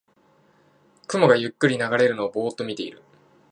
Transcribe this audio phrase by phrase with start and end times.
[1.07, 3.03] 雲がゆっくり流れるのをぼーっと見てる